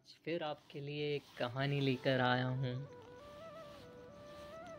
आज 0.00 0.14
फिर 0.24 0.42
आपके 0.42 0.80
लिए 0.80 1.14
एक 1.14 1.22
कहानी 1.38 1.80
लेकर 1.80 2.20
आया 2.20 2.46
हूँ। 2.46 2.74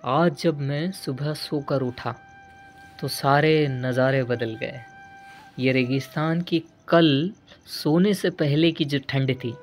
आज 0.04 0.36
जब 0.42 0.60
मैं 0.60 0.92
सुबह 0.92 1.34
सोकर 1.34 1.82
उठा 1.82 2.14
तो 3.00 3.08
सारे 3.08 3.68
नज़ारे 3.70 4.24
बदल 4.24 4.56
गए। 4.56 4.80
ये 5.60 5.72
रेगिस्तान 5.72 6.42
की 6.42 6.60
कल 6.88 7.10
सोने 7.74 8.14
से 8.14 8.30
पहले 8.32 8.72
की 8.72 8.86
जो 8.86 9.00
ठंड 9.10 9.34
थी, 9.36 9.54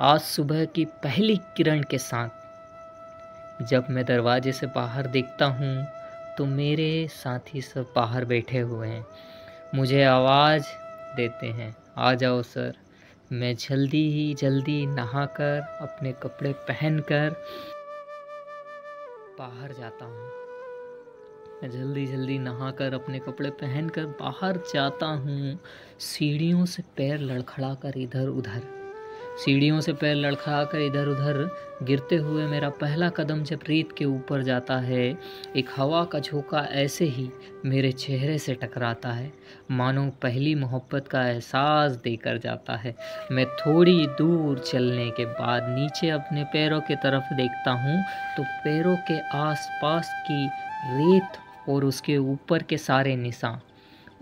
आज 0.00 0.20
सुबह 0.20 0.64
की 0.66 0.84
पहली 1.02 1.36
किरण 1.56 1.82
के 1.90 1.98
साथ। 2.00 3.64
जब 3.64 3.90
मैं 3.90 4.04
दरवाजे 4.04 4.52
से 4.52 4.66
बाहर 4.68 5.06
देखता 5.08 5.46
हूँ 5.58 5.86
तो 6.38 6.46
मेरे 6.46 7.06
साथी 7.12 7.60
सब 7.62 7.92
बाहर 7.96 8.24
बैठे 8.24 8.58
हुए 8.60 8.88
हैं। 8.88 9.04
मुझे 9.74 10.02
आवाज़ 10.04 10.72
देते 11.16 11.46
हैं, 11.48 11.74
आ 11.98 12.14
जाओ, 12.14 12.42
सर। 12.44 12.82
मैं 13.32 13.56
जल्दी 13.56 14.10
ही, 14.10 14.34
जल्दी 14.34 14.86
नहाकर, 14.86 15.78
अपने 15.80 16.12
कपड़े 16.12 16.52
पहनकर 16.52 17.30
बाहर 19.38 19.72
जाता 19.72 20.04
हूँ। 20.04 20.28
मैं 21.62 21.70
जल्दी 21.70 22.06
जल्दी 22.06 22.38
नहाकर, 22.38 22.94
अपने 22.94 23.18
कपड़े 23.18 23.50
पहनकर 23.50 24.06
बाहर 24.06 24.56
जाता 24.56 25.06
हूँ। 25.06 25.58
सीढ़ियों 25.98 26.64
से 26.64 26.82
पैर 26.82 27.18
लड़खड़ा 27.18 27.74
कर 27.74 27.98
इधर 27.98 28.28
उधर 28.28 28.83
सीढ़ियों 29.36 29.80
से 29.80 29.92
पैर 29.92 30.14
लड़खड़ा 30.16 30.62
कर 30.64 30.80
इधर 30.80 31.06
उधर 31.08 31.38
गिरते 31.82 32.16
हुए 32.16 32.44
मेरा 32.46 32.68
पहला 32.80 33.08
कदम 33.08 33.42
जब 33.44 33.60
रेत 33.68 33.92
के 33.92 34.04
ऊपर 34.04 34.42
जाता 34.42 34.76
है, 34.76 35.18
एक 35.56 35.70
हवा 35.76 36.04
का 36.04 36.18
झोंका 36.18 36.60
ऐसे 36.72 37.04
ही 37.06 37.28
मेरे 37.64 37.90
चेहरे 37.92 38.38
से 38.38 38.54
टकराता 38.54 39.12
है। 39.12 39.32
मानो 39.70 40.08
पहली 40.22 40.54
मोहब्बत 40.54 41.08
का 41.08 41.26
एहसास 41.28 41.96
देकर 42.04 42.38
जाता 42.38 42.76
है। 42.76 42.94
मैं 43.32 43.46
थोड़ी 43.56 44.06
दूर 44.18 44.58
चलने 44.60 45.10
के 45.10 45.24
बाद 45.24 45.68
नीचे 45.70 46.10
अपने 46.10 46.44
पैरों 46.44 46.80
की 46.80 46.96
तरफ़ 46.96 47.34
देखता 47.34 47.72
हूँ 47.72 48.02
तो 48.36 48.44
पैरों 48.64 48.96
के 49.10 49.18
आसपास 49.38 50.14
की 50.30 50.46
रेत 50.96 51.38
और 51.70 51.84
उसके 51.84 52.16
ऊपर 52.16 52.62
के 52.62 52.78
सारे 52.78 53.16
निशान 53.16 53.60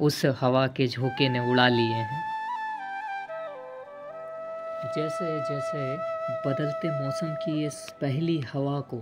उस 0.01 0.25
हवा 0.41 0.67
के 0.67 0.86
झोंके 0.86 1.29
ने 1.29 1.51
उड़ा 1.51 1.69
लिए 1.69 1.95
हैं। 1.95 2.31
जैसे 4.97 5.27
जैसे 5.41 5.83
बदलते 6.47 6.89
मौसम 6.95 7.35
की 7.35 7.65
इस 7.67 7.75
पहली 8.01 8.39
हवा 8.53 8.81
को 8.91 8.97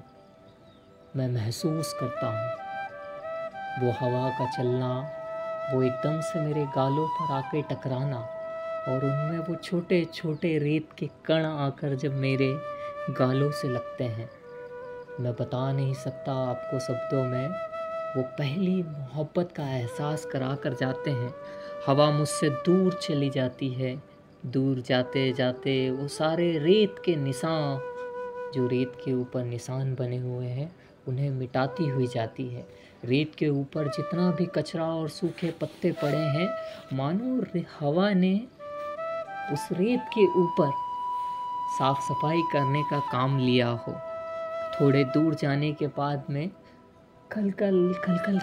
मैं 1.17 1.29
महसूस 1.29 1.93
करता 2.01 2.27
हूँ, 2.27 2.51
वो 3.81 3.91
हवा 3.91 4.29
का 4.31 4.47
चलना, 4.51 4.91
वो 5.73 5.83
एकदम 5.83 6.21
से 6.21 6.41
मेरे 6.41 6.65
गालों 6.67 7.07
पर 7.09 7.33
आके 7.35 7.63
टकराना 7.63 8.19
और 8.89 9.05
उनमें 9.05 9.39
वो 9.39 9.55
छोटे 9.55 10.05
छोटे 10.05 10.57
रेत 10.59 10.93
के 10.99 11.09
कण 11.27 11.45
आकर 11.45 11.95
जब 11.95 12.15
मेरे 12.17 12.53
गालों 13.11 13.51
से 13.51 13.69
लगते 13.69 14.05
हैं। 14.05 14.29
मैं 15.21 15.33
बता 15.33 15.71
नहीं 15.73 15.95
सकता 15.95 16.35
आपको 16.51 16.79
शब्दों 16.81 17.25
में, 17.25 17.49
वो 18.17 18.23
पहली 18.39 18.83
मोहब्बत 18.83 19.53
का 19.57 19.69
एहसास 19.71 20.25
करा 20.25 20.55
कर 20.55 20.75
जाते 20.75 21.11
हैं। 21.11 21.35
हवा 21.87 22.11
मुझसे 22.11 22.51
दूर 22.51 22.93
चली 23.03 23.31
जाती 23.31 23.69
है 23.73 23.95
दूर 24.47 24.81
जाते 24.81 25.33
जाते 25.33 25.91
वो 25.91 26.07
सारे 26.09 26.53
रेत 26.59 26.97
के 27.05 27.15
निशान, 27.17 27.81
जो 28.55 28.67
रेत 28.67 28.93
के 29.05 29.13
ऊपर 29.13 29.45
निशान 29.45 29.95
बने 29.95 30.17
हुए 30.19 30.47
हैं, 30.47 30.71
उन्हें 31.09 31.31
मिटाती 31.31 31.89
हुई 31.89 32.07
जाती 32.07 32.49
है। 32.49 32.67
रेत 33.05 33.35
के 33.35 33.49
ऊपर 33.49 33.89
जितना 33.89 34.31
भी 34.31 34.47
कचरा 34.47 34.87
और 34.87 35.09
सूखे 35.09 35.51
पत्ते 35.61 35.93
पड़े 35.93 36.17
हैं, 36.17 36.49
मानो 36.93 37.65
हवा 37.81 38.13
ने 38.15 38.35
उस 39.53 39.69
रेत 39.73 40.09
के 40.15 40.27
ऊपर 40.41 40.71
साफ़ 41.71 42.01
सफ़ाई 42.03 42.43
करने 42.53 42.83
का 42.83 42.99
काम 43.13 43.39
लिया 43.39 43.69
हो। 43.69 43.93
थोड़े 44.73 45.05
दूर 45.05 45.35
जाने 45.35 45.73
के 45.73 45.87
बाद 45.97 46.25
में 46.31 46.49
कल 47.31 47.50
कल 47.53 47.95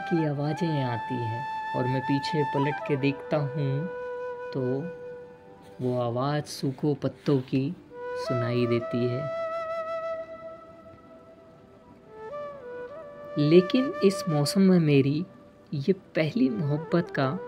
की 0.01 0.25
आवाज़ें 0.25 0.83
आती 0.83 1.15
हैं, 1.15 1.45
और 1.75 1.83
मैं 1.83 2.01
पीछे 2.01 2.43
पलट 2.53 2.87
के 2.87 2.95
देखता 2.97 3.37
हूँ 3.37 3.85
तो 4.53 4.61
वो 5.81 5.99
आवाज़ 5.99 6.43
सूखो 6.43 6.93
पत्तों 6.93 7.39
की 7.39 7.75
सुनाई 7.99 8.65
देती 8.65 9.05
है। 9.05 9.47
लेकिन 13.37 13.93
इस 14.03 14.23
मौसम 14.29 14.61
में 14.61 14.79
मेरी 14.79 15.25
ये 15.73 15.93
पहली 15.93 16.49
मोहब्बत 16.49 17.13
का 17.19 17.39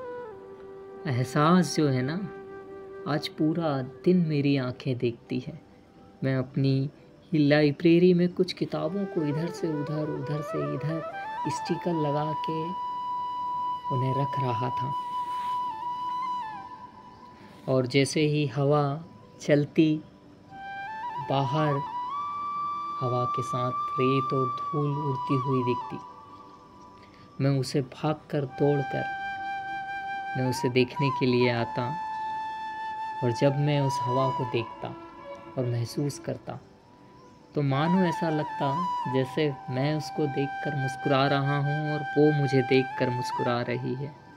एहसास 1.12 1.76
जो 1.76 1.88
है 1.88 2.02
ना, 2.02 2.30
आज 3.14 3.28
पूरा 3.28 3.82
दिन 3.82 4.18
मेरी 4.18 4.58
आँखें 4.58 4.98
देखती 4.98 5.40
है। 5.40 5.62
मैं 6.24 6.38
अपनी 6.38 6.90
ही 7.34 7.48
लाइब्रेरी 7.48 8.14
में 8.14 8.30
कुछ 8.30 8.54
किताबों 8.54 9.06
को 9.06 9.26
इधर 9.26 9.48
से 9.48 9.68
उधर 9.68 10.10
उधर 10.10 10.42
से 10.42 10.74
इधर 10.74 11.12
स्टिकर 11.48 11.94
लगा 11.94 12.34
के 12.34 12.64
उन्हें 13.96 14.12
रख 14.22 14.40
रहा 14.40 14.70
था। 14.70 15.09
और 17.68 17.86
जैसे 17.88 18.22
ही 18.22 18.46
हवा 18.48 18.84
चलती 19.42 20.02
बाहर, 21.30 21.74
हवा 23.02 23.24
के 23.26 23.42
साथ 23.42 23.72
रेत 24.00 24.34
और 24.34 24.48
धूल 24.48 24.92
उड़ती 25.10 25.36
हुई 25.36 25.64
दिखती। 25.64 25.98
मैं 27.44 27.60
उसे 27.60 27.82
भाग 27.82 28.22
कर 28.30 28.46
दौड़ 28.46 28.82
कर 28.82 29.04
मैं 30.38 30.50
उसे 30.50 30.70
देखने 30.70 31.10
के 31.10 31.26
लिए 31.26 31.50
आता 31.50 31.90
और 33.24 33.32
जब 33.32 33.60
मैं 33.60 33.80
उस 33.82 34.00
हवा 34.02 34.30
को 34.30 34.44
देखता 34.44 34.88
और 35.58 35.66
महसूस 35.66 36.20
करता 36.20 36.60
तो 37.56 37.62
मानो 37.62 38.06
ऐसा 38.06 38.30
लगता 38.30 38.68
जैसे 39.14 39.54
मैं 39.70 39.94
उसको 39.98 40.26
देखकर 40.26 40.76
मुस्कुरा 40.76 41.28
रहा 41.28 41.58
हूँ 41.58 41.94
और 41.94 42.00
वो 42.18 42.32
मुझे 42.32 42.62
देखकर 42.62 43.10
मुस्कुरा 43.10 43.62
रही 43.62 43.94
है। 43.94 44.29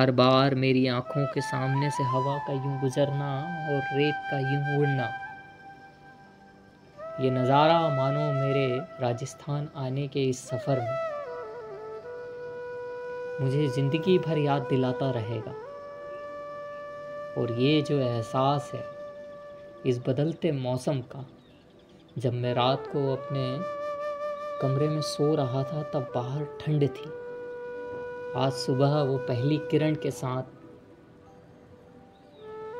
हर 0.00 0.10
बार 0.10 0.54
मेरी 0.54 0.86
आँखों 0.86 1.26
के 1.26 1.40
सामने 1.40 1.90
से 1.90 2.02
हवा 2.02 2.38
का 2.38 2.52
यूँ 2.52 2.80
गुजरना 2.80 3.36
और 3.70 3.98
रेत 3.98 4.14
का 4.30 4.38
यूँ 4.38 4.78
उड़ना। 4.78 5.08
ये 7.20 7.30
नज़ारा 7.30 7.80
मानो 7.88 8.32
मेरे 8.32 8.66
राजस्थान 9.00 9.68
आने 9.76 10.08
के 10.08 10.22
इस 10.22 10.48
सफ़र 10.48 10.80
में। 10.80 10.96
मुझे 13.40 13.68
ज़िंदगी 13.68 14.18
भर 14.18 14.38
याद 14.38 14.62
दिलाता 14.62 15.10
रहेगा। 15.10 15.54
और 17.40 17.52
ये 17.52 17.82
जो 17.82 17.98
एहसास 17.98 18.70
है, 18.74 18.84
इस 19.86 19.98
बदलते 20.08 20.52
मौसम 20.52 21.00
का, 21.00 21.26
जब 22.18 22.32
मैं 22.32 22.54
रात 22.54 22.86
को 22.86 23.12
अपने 23.12 23.58
कमरे 24.62 24.88
में 24.88 25.00
सो 25.00 25.34
रहा 25.34 25.62
था, 25.62 25.82
तब 25.82 26.12
बाहर 26.14 26.44
ठंड 26.60 26.88
थी। 26.88 27.27
आज 28.36 28.52
सुबह 28.52 28.94
वो 29.02 29.16
पहली 29.18 29.56
किरण 29.70 29.94
के 29.94 30.10
साथ 30.10 30.42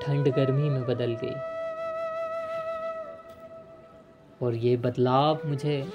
ठंड 0.03 0.29
गर्मी 0.29 0.69
में 0.71 0.87
बदल 0.87 1.17
गई। 1.23 1.35
और 4.43 4.55
ये 4.55 4.77
बदलाव 4.77 5.41
मुझे 5.45 5.79